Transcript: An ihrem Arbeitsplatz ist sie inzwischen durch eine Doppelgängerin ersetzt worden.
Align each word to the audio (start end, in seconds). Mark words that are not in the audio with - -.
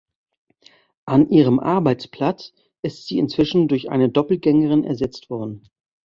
An 1.05 1.29
ihrem 1.29 1.59
Arbeitsplatz 1.59 2.53
ist 2.81 3.05
sie 3.05 3.19
inzwischen 3.19 3.67
durch 3.67 3.91
eine 3.91 4.09
Doppelgängerin 4.09 4.83
ersetzt 4.83 5.29
worden. 5.29 5.69